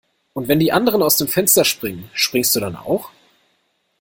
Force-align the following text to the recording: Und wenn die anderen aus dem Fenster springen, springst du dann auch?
Und 0.33 0.47
wenn 0.47 0.57
die 0.57 0.71
anderen 0.71 1.03
aus 1.03 1.17
dem 1.17 1.27
Fenster 1.27 1.63
springen, 1.63 2.09
springst 2.15 2.55
du 2.55 2.59
dann 2.59 2.75
auch? 2.75 3.11